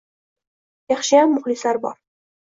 [0.93, 1.99] Yaxshiyam muxlislar bor.